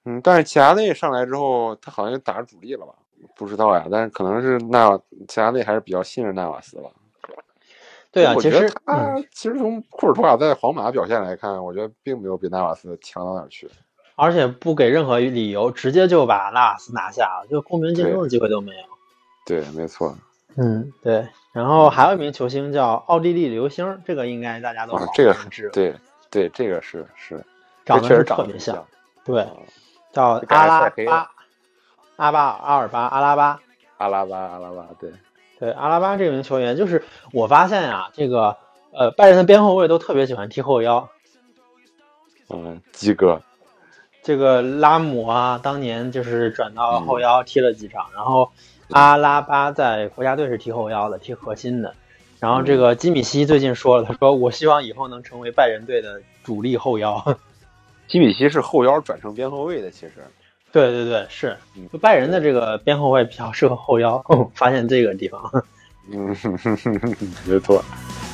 [0.05, 2.93] 嗯，但是齐达内上来之后，他好像就打主力了吧？
[3.35, 6.89] 不知道呀，但是可能是纳齐达内还是比较信任纳瓦斯吧。
[8.11, 13.69] 对啊，其实嗯他其实从库尔图瓦在皇马表现来看，我觉得并没有比纳瓦斯强到哪儿去。
[14.15, 18.83] 而且不给任何理由，直接就把纳瓦斯拿下了，就公平竞争的机会都没有。
[19.45, 20.15] 对，没错。
[20.55, 21.27] 嗯，对。
[21.51, 25.93] 然后还有一名球星叫奥地利流星，这个应该大家都广，啊这个为人知，对
[26.29, 27.43] 对，这个是是，
[27.83, 28.87] 长得确实长特别像得像。。
[29.25, 29.51] 对啊，
[30.15, 31.31] 叫阿拉巴，
[32.15, 33.59] 阿巴阿尔巴阿拉巴。
[33.97, 35.09] 阿拉巴，阿拉巴，对，
[35.57, 37.01] 对，阿拉巴这名球员，就是
[37.31, 38.57] 我发现啊、这个
[38.91, 41.07] 呃，拜仁的边后卫都特别喜欢踢后腰。
[42.49, 43.41] 嗯，鸡哥，
[44.21, 48.51] 这个拉姆啊，当年就是转到后腰踢了几场，然后
[48.89, 51.95] 阿拉巴在国家队是踢后腰的，踢核心的。
[52.41, 57.23] 然后这个基米希最近说了，他说我希望以后能成为拜仁队的主力后腰。
[58.07, 60.13] 基米希是后腰转成边后卫的，其实。
[60.71, 61.57] 对对对，是，
[61.91, 65.41] 就拜仁的这个边后卫比较适合后腰，哦发现这个地方。
[66.11, 66.35] 嗯，
[67.45, 67.83] 没错。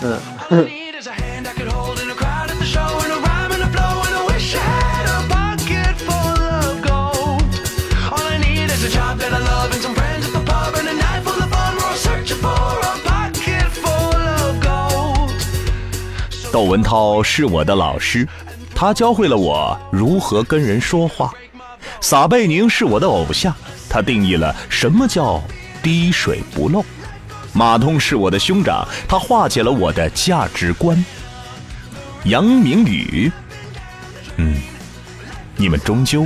[0.03, 2.81] 嗯，All I need is a hand I could hold in a crowd at the show
[2.81, 6.81] and a rhyme and a flow and I wish I had a pocket full of
[6.81, 7.43] gold.
[8.11, 10.73] All I need is a job that I love and some friends at the pub
[10.75, 11.75] and a night full of fun.
[11.77, 15.31] We're all searching for a pocket full of gold.
[16.51, 18.27] 窦文涛是我的老师，
[18.81, 21.31] 他教会了我如何跟人说话。
[21.99, 23.53] 撒贝宁是我的偶像，
[23.87, 25.39] 他定义了什么叫
[25.83, 26.83] 滴水不漏。
[27.53, 31.05] 马通是我的兄长，他化解了我的价值观。
[32.23, 33.31] 杨明宇，
[34.37, 34.59] 嗯，
[35.57, 36.25] 你们终究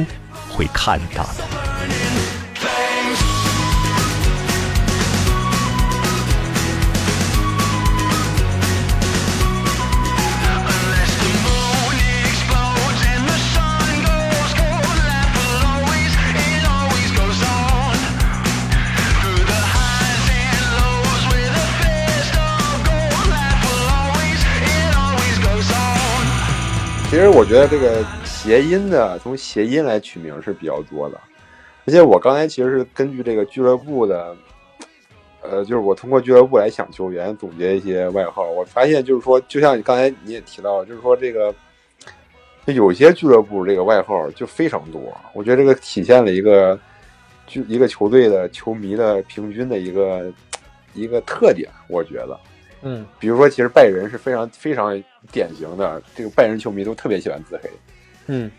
[0.49, 1.43] 会看到的。
[27.15, 31.17] 其实我觉得这个谐音的，从谐音来取名是比较多的，
[31.85, 34.35] 而且我刚才其实是根据这个俱乐部的，
[35.41, 38.43] 呃，就是我通过俱乐部来想球员，总结一些外号。
[38.51, 41.55] 我发现就是说，就像你刚才你也提到，就是说这个，
[42.65, 45.01] 有些俱乐部这个外号就非常多。
[45.31, 46.77] 我觉得这个体现了一个
[47.47, 50.29] 就一个球队的球迷的平均的一个
[50.93, 52.37] 一个特点，我觉得。
[52.87, 54.91] 嗯比如说，其实拜仁是非常非常
[55.31, 57.69] 典型的，这个拜仁球迷都特别喜欢自黑。
[58.27, 58.49] 嗯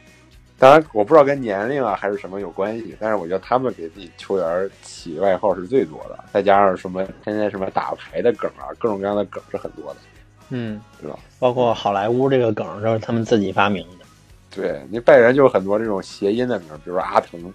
[0.58, 10.00] 当然，我不知道跟年龄啊还是什么有关系，但是我觉得他们给自己球员起外号是最多的，再加上什么现在什么打牌的梗啊，各种各样的梗是很多的，
[10.48, 11.18] 嗯，对吧？
[11.38, 14.04] 包括好莱坞这个梗都是他们自己发明的。
[14.50, 17.52] 对，那拜仁就有很多这种谐音的名，比如说阿腾、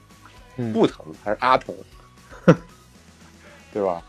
[0.58, 1.76] 嗯不疼还是阿腾，
[3.74, 4.00] 对吧？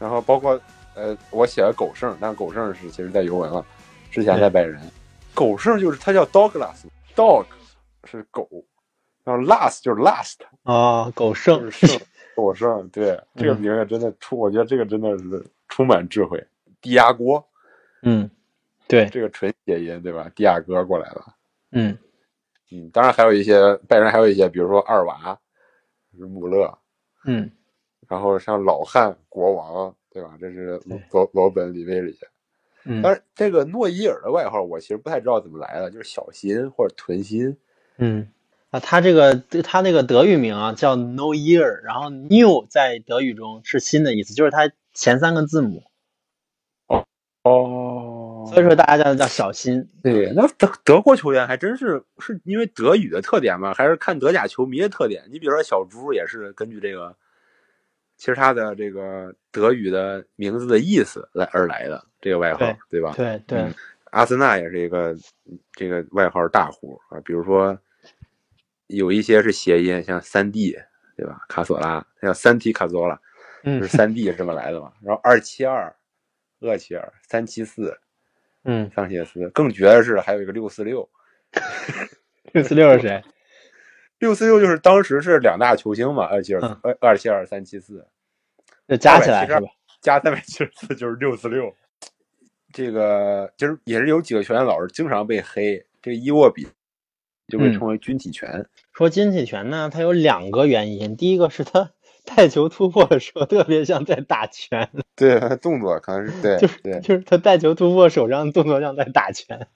[0.00, 0.60] 然后包括
[0.94, 3.64] 呃，我写了狗剩，但狗剩是其实在尤文了，
[4.10, 4.80] 之前在拜仁，
[5.34, 7.46] 狗剩就是它叫 Douglas，dog
[8.04, 8.48] 是狗，
[9.24, 12.00] 然后 last 就是 last，啊，狗剩是剩。
[12.34, 16.42] 狗剩，对这个嗯名字真的出，我觉得这个真的是充满智慧。
[16.80, 17.46] 低压锅，
[18.02, 18.28] 嗯，
[18.88, 20.30] 对，这个纯谐音，对吧？
[20.34, 21.34] 低压哥过来了。
[21.72, 21.96] 嗯。
[22.70, 25.38] 嗯，当然还有一些拜仁，还有一些，比如说二娃，
[26.18, 26.78] 是穆勒，
[27.26, 27.50] 嗯。
[28.08, 30.36] 然后像老汉国王，对吧？
[30.40, 32.16] 这是罗罗本里维里。
[32.84, 37.56] 嗯但是这个诺伊尔的外号，我其实不太知道怎么来的，就是小心或者囤心。
[37.96, 38.28] 嗯，
[38.70, 45.84] 啊，他这个他那个德语名啊叫 No Year，然后 New 在德语中是新的意思，就是它前三个字母，
[46.88, 47.06] 哦
[47.44, 49.88] 哦所以说大家叫它叫小新。
[50.02, 53.74] 对，那德德国球员还真是是因为德语的特点吗？
[53.74, 55.28] 还是看德甲球迷的特点？
[55.30, 57.16] 你比如说小猪也是根据这个，
[58.22, 63.12] 其实他的这个德语的名字的意思来而来的这个外号，对对吧？
[63.16, 63.74] 对对嗯，
[64.12, 65.12] 阿森纳也是一个
[65.72, 67.76] 这个外号大户啊，比如说
[68.86, 70.78] 有一些是谐音，像三 D
[71.16, 71.44] 对吧？
[71.48, 73.20] 卡索拉，它叫三 T 卡索拉，
[73.64, 74.92] 嗯就是三 D 是这么来的嘛。
[75.02, 75.92] 然后二七二、
[76.60, 77.98] 厄齐尔、三七四、
[78.62, 81.10] 嗯，桑切斯，更绝的是还有一个六四六，
[82.52, 83.20] 六四六是谁？
[84.22, 88.06] 六四六就是当时是两大球星嘛，二七二嗯二二七二三七四，
[88.86, 89.66] 就加起来是吧？
[90.00, 91.74] 加三百七十四就是六四六。
[92.72, 96.68] 这个就是也是有几个球员老是经常被黑，这个伊沃比
[97.48, 98.64] 就被嗯称为军体拳。
[98.92, 101.90] 说军体拳呢，它有两个原因，第一个是它
[102.24, 109.66] 带球突破的时候特别像在打拳， 对，动作可能是对就是对，就是他带球突破手上的动作像在打拳，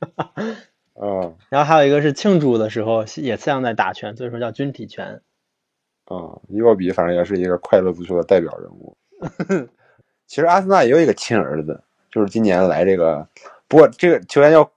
[1.01, 5.21] 嗯然后还有一个是庆祝的时候也像在打拳，所以说叫军体拳。
[6.11, 8.97] 嗯，伊沃比反正也是一个快乐足球的代表人物。
[10.27, 13.27] 其实阿森纳也有一个亲儿子，就是今年来这个，
[13.69, 14.71] 不过这个球员叫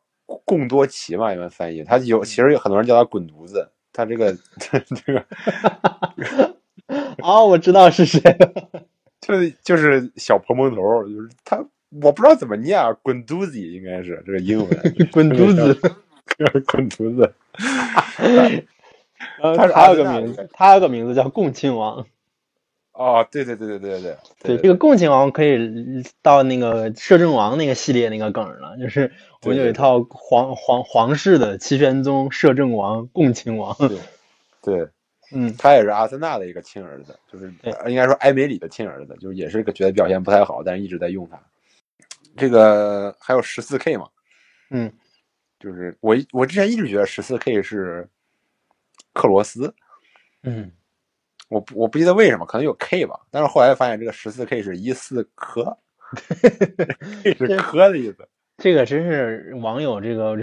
[0.46, 4.36] 贡多奇嘛，一般翻译，他有其实有很多人叫他滚犊子，他这个
[5.06, 5.26] 这个
[7.24, 8.84] 哦，我知道是谁了。
[9.22, 11.64] 就是就是小蓬蓬头，就是他，
[12.02, 14.70] 我不知道怎么念啊，滚犊子应该是这个英文，
[15.12, 15.94] 滚犊子，
[16.68, 17.34] 滚犊子。
[19.58, 22.06] 他还有个名字，他有个名字叫共亲王。
[22.94, 33.74] 哦，对对对对对对对，这个共亲王可以到那个摄政王那个系列那个梗了，就是我们有一套皇皇皇室的七玄宗、摄政王、共亲王。
[33.78, 33.98] 对
[34.62, 34.88] 对，
[35.32, 37.54] 嗯，他也是阿森纳的一个亲儿子，就是
[37.88, 41.40] 应该说埃梅里的亲儿子，就是也是个觉得表现不太好，但是一直在用他。
[42.36, 44.08] 这个还有十四 K 嘛，
[44.72, 44.92] 嗯，
[45.60, 48.08] 就是我我之前一直觉得十四 K 是
[49.14, 49.74] 克罗斯，
[50.44, 50.72] 嗯，
[51.50, 55.78] 我不我不记得为什么，可能有 K 吧，但是后来发现这个十四 K 是一四科
[57.38, 58.28] 是科的意思。
[58.58, 60.36] 这个真是网友这个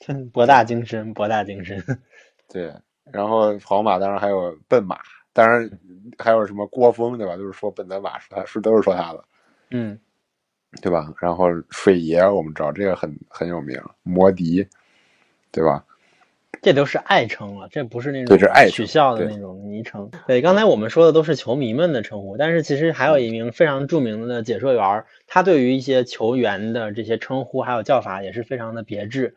[0.00, 1.80] 这 博大精深，博大精深。
[2.48, 2.74] 对，
[3.12, 4.98] 然后皇马当然还有奔马，
[5.32, 5.70] 当然
[6.18, 7.36] 还有什么郭峰对吧？
[7.36, 9.24] 都是说本泽马说他是都是说他的。
[9.70, 9.96] 嗯，
[10.82, 11.12] 对吧？
[11.20, 14.66] 然后水爷我们知道这个很很有名，摩迪，
[15.50, 15.84] 对吧？
[16.60, 20.10] 这都是爱称了，这不是那种对是爱取笑的那种昵称。
[20.26, 29.36] 对，刚才我们说的都是球迷们的称呼，但是其实还有一名非常著名的解说员，他对于一些球员的这些称呼还有叫法也是非常的别致。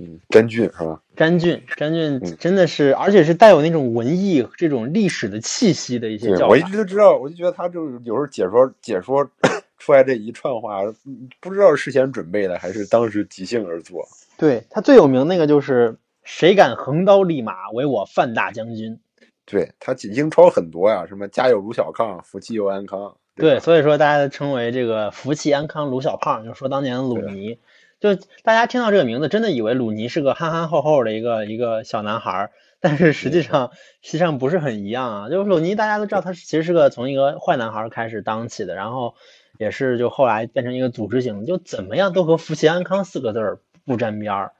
[0.00, 1.00] 嗯，詹俊是吧？
[1.14, 6.62] 詹俊，詹俊嗯真的是，而且是带有那种文艺这种历史的气息的一些叫法我一。
[6.62, 9.30] 直都知道，我就觉得他就是有时候解说解说
[9.78, 14.06] 出来这一串话，嗯不知道是事先准备的还是当时即兴而作。
[14.36, 18.98] 对他最有名那个就是“谁敢横刀立马，为我范大将军”。
[19.44, 23.16] 对他英超很多呀，什么家有卢小胖，福气又安康。
[23.36, 27.58] 对，吧所以说大家称为这个“福气安康卢小胖”，就是说当年的鲁尼。
[27.98, 33.70] 就大家听到这个名字，真的以为鲁尼是个憨憨厚厚的一个一个小男孩儿，但是实际上
[34.02, 35.30] 实际上不是很一样啊。
[35.30, 39.14] 就是鲁尼大家都知道，他其实是个从一个坏男孩开始当起的，然后
[39.58, 44.52] 也是就后来变成一个组织型，就怎么样都和“福气安康”四个字儿不沾边儿。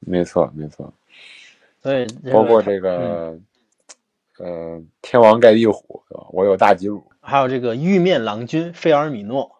[0.00, 0.92] 没错没错，
[1.82, 3.38] 所以包括这这个
[4.38, 7.04] 呃天王盖地虎，我有大吉鲁。
[7.20, 9.56] 还有这个玉面郎君费尔米诺，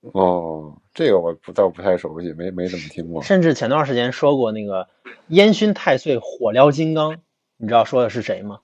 [0.00, 3.22] 哦，这个我不倒不太熟悉，没没怎么听过。
[3.22, 4.88] 甚至前段时间说过那个
[5.26, 7.18] 烟熏太岁火燎金刚，
[7.56, 8.60] 你知道说的是谁吗？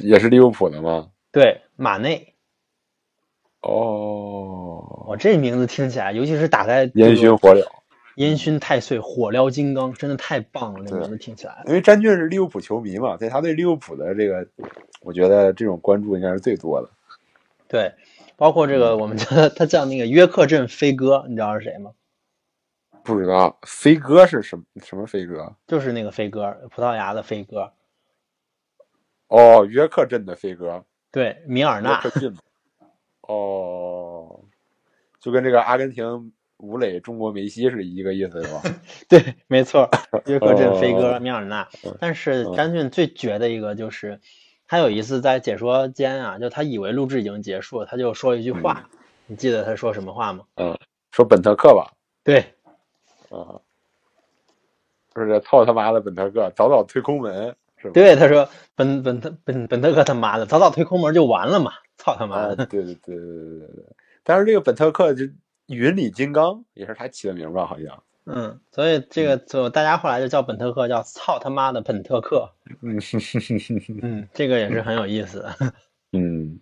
[0.00, 1.10] 也是利物浦的吗？
[1.30, 2.34] 对，马内。
[3.60, 7.64] 哦，我这名字听起来，尤其是打在烟熏火燎，
[8.14, 11.62] 烟熏太岁火燎金刚，真的太棒了，这对名字听起来。
[11.66, 14.46] 因为詹俊是利物浦球迷嘛，对他对利物浦的这个，
[15.02, 16.88] 我觉得这种关注应该是最多的。
[17.66, 17.92] 对，
[18.36, 21.90] 包括这个我们叫他 他叫那个约克镇飞哥，你知道是谁吗？
[23.02, 25.54] 不知道飞哥是什么什么飞哥？
[25.66, 27.72] 就是那个飞哥，葡萄牙的飞哥。
[29.26, 32.00] 哦，约克镇的飞哥，对，米尔约纳。
[33.28, 34.40] 哦，
[35.20, 38.62] 就跟这个阿根廷武磊中国梅西是一个意思是吧？
[39.08, 39.88] 对，没错，
[40.26, 41.96] 约克镇飞哥哦米尔纳嗯。
[42.00, 44.20] 但是嗯詹俊最绝的一个就是，
[44.66, 48.98] 他有一次在解说间啊，就他以为录制已经结束了，他就说一句话，嗯
[49.30, 50.44] 你记得他说什么话吗？
[50.56, 50.76] 嗯
[51.12, 51.92] 说本特克吧，
[52.24, 52.38] 对，
[53.28, 53.60] 啊，
[55.14, 57.92] 就是操他妈的本特克，早早推空门是吧？
[57.92, 62.64] 对，他说本本特本本特克他妈的，早早推空门就完了嘛，操他妈啊，的！
[62.66, 63.84] 对对对对对对对。
[64.24, 65.26] 但是这个本特克就
[65.66, 67.66] 云里金刚也是他起的名吧？
[67.66, 68.02] 好像。
[68.30, 72.50] 嗯，所以这个就大家后来就叫本特克叫操他妈的本特克，
[72.82, 73.00] 嗯
[74.02, 75.56] 嗯，这个也是很有意思的。
[76.12, 76.60] 嗯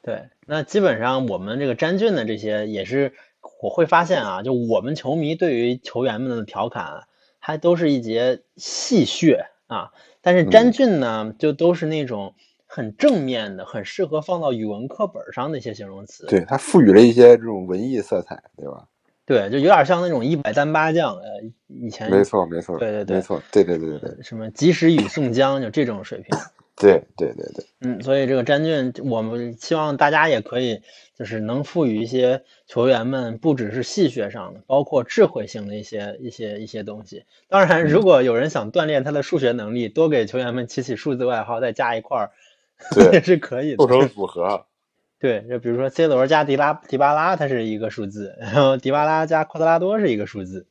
[0.00, 3.12] 对，那基本上我们这个詹俊的这些也是，
[3.60, 7.08] 我会发现啊，就我们球迷对于球员们的调侃，
[7.40, 9.90] 还都是一节戏谑啊。
[10.20, 12.36] 但是詹俊呢，就都是那种
[12.68, 16.26] 很正面的，很适合放到语文课本上的一些形容词。
[16.26, 18.84] 对它赋予了一些这种文艺色彩，对吧？
[19.24, 21.24] 对，就有点像那种一百单八将，呃，
[21.66, 26.28] 以前没错没错，对对对没错，对对对对什么及时雨宋江，就这种水平。
[26.80, 30.80] 对对对对，嗯，所以这个詹俊，我们希望大家也可以，
[31.18, 37.24] 就是能赋予一些球员们，不只是戏谑上的，包括智慧性的一些一些一些东西。
[37.48, 42.32] 当然，如果有人想锻炼他的数学能力，多给球员们起起数字外号，再加一块儿，对
[43.12, 44.08] 也是可以的构成的。
[44.08, 44.66] 组合，
[45.18, 50.66] 对，就比如说 C 罗加迪拉迪巴拉，它是一个数字，然后迪巴拉加科特拉多是一个数字。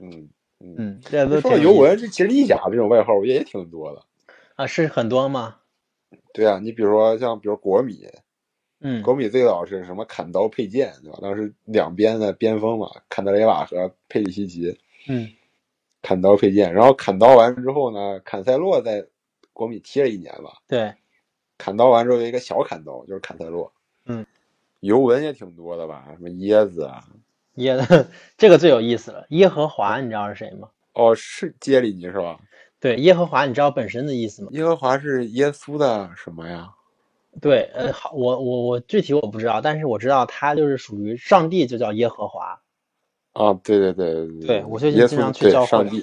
[0.00, 0.28] 嗯
[0.60, 0.74] 嗯。
[0.78, 4.02] 嗯，这都说到尤文，这其实意甲这种外号也挺多的。
[4.56, 5.56] 啊，是很多吗？
[6.32, 8.06] 对啊，你比如说像比如国米，
[8.80, 11.18] 嗯，国米最早是什么砍刀佩剑，对吧？
[11.20, 14.78] 当时两边的边锋嘛，坎德雷瓦和佩里西奇，
[15.08, 15.28] 嗯
[16.02, 16.72] 砍刀佩剑。
[16.72, 19.06] 然后砍刀完之后呢，坎塞洛在
[19.52, 20.94] 国米踢了一年吧，对，
[21.58, 23.72] 砍刀完之后有一个小砍刀，就是坎塞洛。
[24.06, 24.24] 嗯，
[24.80, 27.04] 尤文也挺多的吧，什么椰子啊，
[27.56, 29.26] 椰子，这个最有意思了。
[29.30, 30.68] 耶和华，你知道是谁吗？
[30.92, 32.38] 哦，是杰里尼是吧？
[32.80, 34.48] 对，耶和华，你知道本身的意思吗？
[34.52, 36.70] 耶和华是耶稣的什么呀？
[37.40, 42.60] 对，呃，好，我我我具体我不知道，但是我知道他就是属于上帝就叫耶和华，
[43.32, 46.00] 啊，对对对对我最近经常去对教会上帝，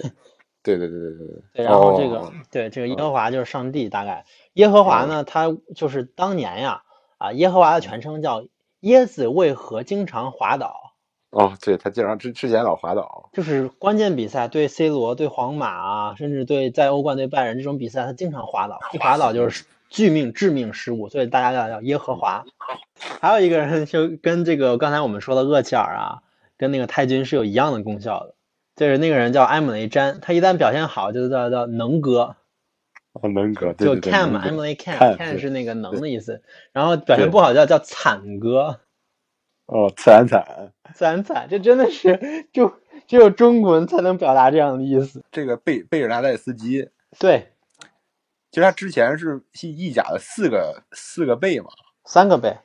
[0.61, 6.83] 对对对对对对对，然后这个、哦对这个耶和华就是上帝，大概耶和华呢，他就是当年呀
[7.17, 8.43] 啊，耶和华的全称叫
[8.81, 10.93] 耶子为何经常滑倒，
[11.29, 22.43] 哦，对他经常之之前老滑倒，就是关键比赛对 C 罗、对皇马啊，甚至对在欧冠对拜仁这种比赛，他经常滑倒， 一滑倒就是致命致命失误，所以大家叫叫耶和华。
[23.21, 26.21] 还有一个人就跟这个刚才我们说的厄齐尔啊，
[26.57, 28.35] 跟那个泰军是有一样的功效的，
[28.75, 32.35] 就是那个人叫埃姆雷詹，他一旦表现好就叫叫能哥。
[33.13, 36.41] 哦，能哥，就对对 can 嘛，Emily can，can 是那个能的意思，
[36.71, 38.79] 然后表现不好叫叫惨哥，
[39.65, 42.73] 哦，惨惨，惨惨，这真的是就
[43.07, 45.21] 只有中国人才能表达这样的意思。
[45.29, 46.89] 这个贝贝尔纳代斯基，
[47.19, 47.51] 对，
[48.49, 51.69] 其实他之前是意意甲的四个四个贝嘛，
[52.05, 52.57] 三个贝，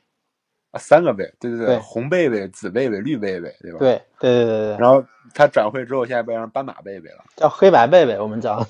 [0.71, 3.79] 啊，三个贝，对对对红贝贝、紫贝贝、绿贝贝，对吧？。
[3.81, 8.65] 对对对对对，然后他转会之后，现在变成斑马贝贝了，叫黑白贝贝，我们叫，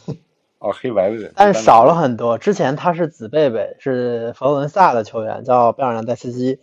[0.59, 2.38] 哦，黑白贝贝，但是少了很多。
[2.38, 6.59] 之前他是紫贝贝，是佛罗伦萨的球员，叫贝尔纳代斯基，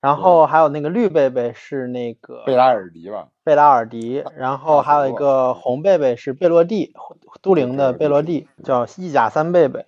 [0.00, 3.28] 然后还有那个绿贝贝是那个贝拉尔迪吧？
[3.44, 6.94] 贝拉尔迪，然后还有一个红贝贝是贝洛蒂，
[7.42, 9.84] 都灵的贝洛蒂，叫意甲三贝贝，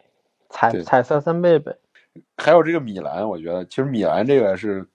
[0.48, 1.74] 彩彩色三贝贝。
[2.36, 4.86] 还有这个米兰，我觉得其实米兰这个是，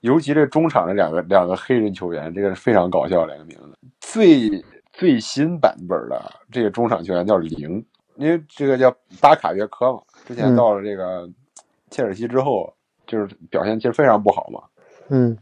[0.00, 3.78] 尤其这中场的两个两个黑人球员，这个是非常搞笑两个名字。
[4.00, 4.64] 最
[5.00, 7.82] 最新版本的这个中场球员叫零，
[8.16, 11.26] 因为这个叫巴卡约科嘛，之前嗯到了这个
[11.88, 12.70] 切尔西之后，
[13.06, 14.62] 就是表现其实非常不好嘛，
[15.08, 15.34] 嗯，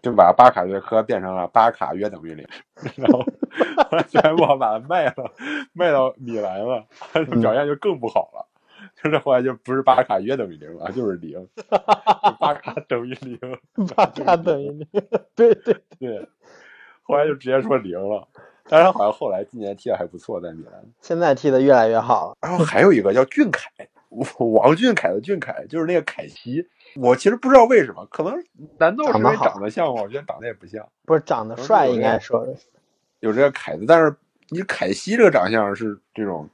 [0.00, 2.48] 就把巴卡约科变成了巴卡约等于零，
[2.96, 3.18] 然后
[3.90, 5.30] 后来宣布把他卖了，
[5.74, 6.86] 卖到米兰了，
[7.42, 8.48] 表现就更不好了。
[9.02, 11.46] 就是后来就不是巴卡约等于零了，就是零，
[12.40, 13.38] 巴卡等于零，
[13.94, 14.88] 巴卡等于零，
[15.34, 16.26] 对对，对，
[17.02, 18.26] 后来就直接说零了。
[18.68, 20.82] 但是好像后来今年踢的还不错，在米兰。
[21.00, 22.36] 现在踢的越来越好了。
[22.40, 23.70] 然后还有一个叫俊凯，
[24.38, 26.68] 王俊凯的俊凯，就是那个凯西。
[26.96, 28.34] 我其实不知道为什么，可能
[28.78, 30.02] 难道是因为长得像吗？
[30.02, 32.56] 我觉得长得也不像，不是长得帅，应该说是
[33.20, 34.16] 有这个凯子，但是
[34.48, 36.48] 你凯西这个长相是这种，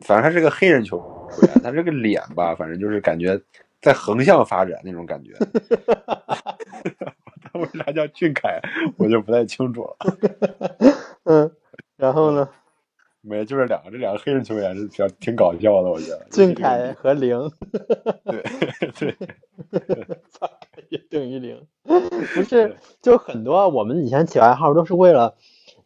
[0.00, 0.96] 反正他是个黑人球
[1.42, 3.38] 员，他这个脸吧，反正就是感觉
[3.82, 5.34] 在横向发展那种感觉。
[7.52, 8.60] 他为啥叫俊凯，
[8.96, 9.96] 我就不太清楚了。
[11.24, 11.50] 嗯，
[11.96, 12.48] 然后呢，
[13.20, 16.26] 没，就是两个，这两个黑人球员是比较挺搞笑的，我觉得。
[16.30, 17.50] 俊凯和零，
[18.24, 18.42] 对
[18.98, 19.16] 对，
[20.38, 25.36] 巴卡也等于零，不是，就很多我们以前起外号都是为了，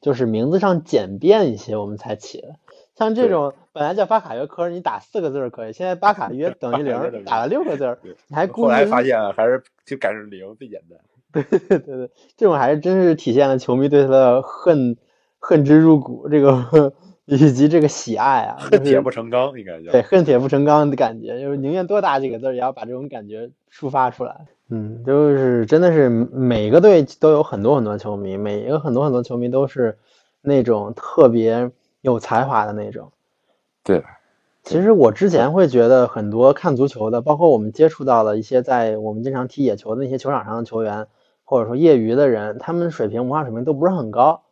[0.00, 2.56] 就是名字上简便一些我们才起的。
[2.94, 7.98] 像这种本来叫巴卡约科，你打四个字儿可以，现在巴卡约 等于零，打了六个字儿，
[8.28, 10.96] 你还故后来发现还是就改成零最简单。
[11.34, 14.96] 对 对对，这种还是真是体现了球迷对他的恨
[15.38, 16.92] 恨之入骨，这个
[17.26, 19.92] 以及这个喜爱啊，就是铁不成钢，应该叫。
[19.92, 24.46] 对恨铁不成钢的感觉，就是宁愿多打几个字，也要把这种感觉抒发出来。
[24.70, 29.98] 嗯，就是真的是每个队都有很多很多球迷，每一个很多很多球迷都是
[30.40, 31.70] 那种特别
[32.00, 33.12] 有才华的那种。
[33.82, 34.02] 对，
[34.62, 41.06] 其实我之前会觉得很多看足球的，包括我们接触到的一些在我们经常踢野球的那些球场上的球员，
[41.54, 44.42] 或者说业余的人，他们水平文化水平都不是很高。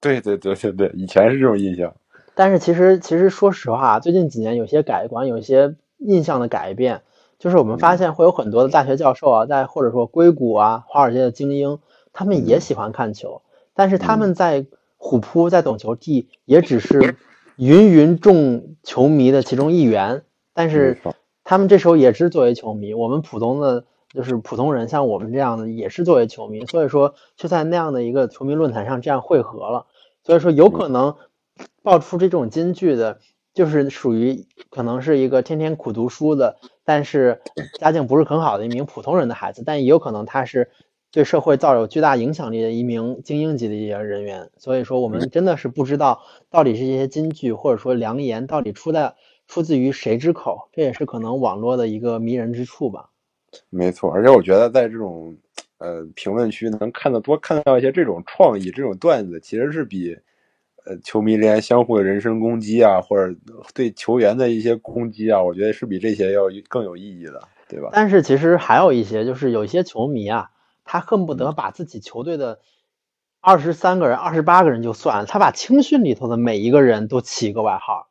[0.00, 1.94] 对对对对对，以前是这种印象。
[2.34, 7.02] 但是其实其实说实话，最近几年有些改观，有一些印象的改变，
[7.38, 11.78] 就是我们发现会有很多的大学教授啊，在或者说硅谷啊、华尔街的精英，
[12.12, 14.66] 他们也喜欢看球，但是他们在
[14.96, 17.14] 虎扑在懂球帝也只是
[17.54, 20.24] 芸芸众球迷的其中一员，
[20.54, 20.98] 但是
[21.44, 29.86] 他们这时候也是作为球迷，我们普通的就是普通人，像我们这样的也是作为球迷，所以说就在那样的一个球迷论坛上这样汇合了，
[30.22, 31.16] 所以说有可能
[31.82, 33.20] 爆出这种金句的，
[33.54, 37.40] 就是属于可能是一个天天苦读书的，但是
[37.78, 40.70] 家境不是很好的一名普通人的孩子，但也有可能他是
[41.10, 44.50] 对社会造有巨大影响力的一名精英级的一些人员。
[44.58, 49.14] 所以说，我们真的是不知道到底是这些金句或者说良言到底出在
[49.46, 53.10] 出自于谁之口，这也是可能网络的一个迷人之处吧。
[53.70, 55.36] 没错，而且我觉得在这种
[55.78, 60.16] 呃评论区能看到多看到一些这种创意、这种段子，其实是比
[60.84, 63.34] 呃球迷之间相互的人身攻击啊，或者
[63.74, 67.90] 对球员的一些攻击啊，我觉得是比这些要更有意义的，对吧？
[67.92, 70.50] 但是其实还有一些，就是有一些球迷啊，
[70.84, 72.60] 他恨不得把自己球队的
[73.40, 78.08] 二十三个人、二十八个人就算了，他把青训里头的每一个人都起一个外号。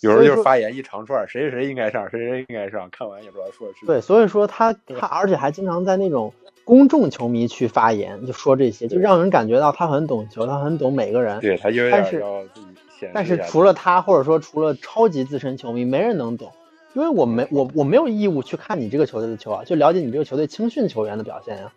[0.00, 6.32] 有时候就是发言一长串，谁谁谁应该上，谁谁谁应该上，看完也不知道说的是对，所以说他他而且还经常在那种
[6.64, 11.38] 公众球迷去发言，就说这些，就让人感觉到他很懂球，他很懂每个人。
[11.40, 12.66] 对他但是点要自己
[12.98, 16.50] 显但是除了他，或者说除了超级资深球迷，没人能懂，
[16.94, 21.72] 因为我没我我没有义务去看你这个球队的球啊，就了解你这个球队青训球员的表现呀、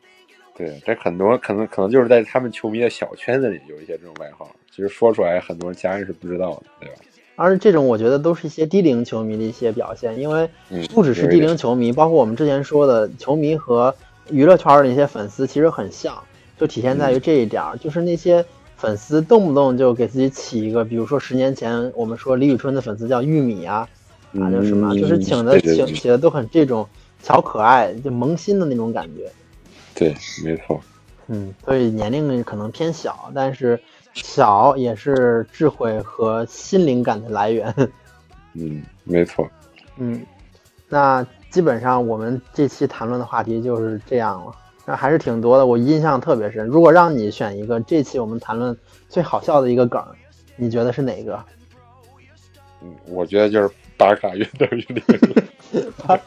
[0.55, 6.95] 对，这很多可能可能就是在他们球迷的小圈子里有一些这种外号，其实说出来很多家人是不知道的，对吧？
[7.35, 13.93] 而这种我觉得都是一些低龄球迷的一些表现，因为嗯，不只是低龄球迷，包括我们之前说的球迷和
[14.29, 16.21] 娱乐圈的那些粉丝其实很像，
[16.57, 23.87] 就体现在于这一点儿，就是那些粉丝动不动就给自己起一个，比如说十年前我们说李宇春的粉丝叫玉米啊，
[24.39, 26.87] 啊叫什么，就是请的请起的都很这种
[27.21, 29.31] 小可爱，就萌新的那种感觉。
[29.93, 30.79] 对，没错，
[31.27, 33.79] 嗯，所以年龄可能偏小，但是
[34.13, 37.73] 小也是智慧和心灵感的来源。
[38.53, 39.49] 嗯，没错，
[39.97, 40.25] 嗯，
[40.89, 44.51] 那基本上我们这期谈论的话题就是这样了。
[44.85, 46.65] 那还是挺多的，我印象特别深。
[46.65, 48.75] 如果让你选一个这期我们谈论
[49.07, 50.03] 最好笑的一个梗，
[50.55, 51.39] 你觉得是哪个？
[52.81, 56.19] 嗯，我觉得就是打卡约等于零， 巴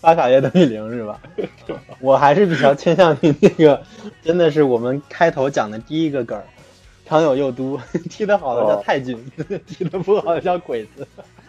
[0.00, 1.20] 巴卡约等于零是吧？
[2.00, 3.82] 我还是比较倾向于那个，
[4.22, 6.40] 真的是我们开头讲的第一个梗
[7.08, 7.80] 儿，常有右都，
[8.10, 9.18] 踢得好的叫哦太君，
[9.66, 11.06] 踢得不好的叫鬼子。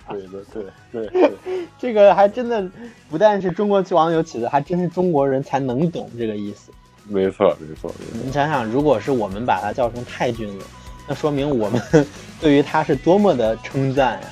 [0.08, 1.32] 鬼子，对对对，
[1.78, 2.68] 这个还真的
[3.12, 6.72] 不但是中国网友起的，还真是中国人才能懂这个意思。
[7.08, 10.66] 没错，没错，没错，你想想，如果是我们把它叫成太君了，
[11.08, 11.82] 那说明我们
[12.42, 14.28] 对于他是多么的称赞呀！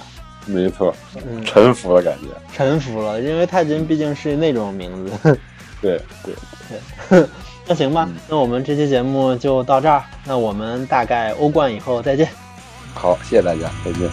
[0.47, 5.39] 没错，嗯，臣服的感觉，臣服了，因为太君毕竟是那种名字。
[5.79, 7.23] 对对，
[7.67, 12.29] 那行吧那我们这期节目就到这儿那我们大概欧冠以后再见
[12.93, 14.09] 好谢谢大家再见